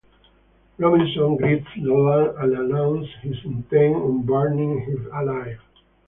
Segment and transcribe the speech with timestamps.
[0.79, 5.59] Robinson greets Dolan and announces his intent on burying him alive.